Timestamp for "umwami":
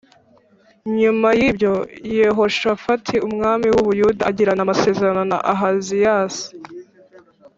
3.27-3.67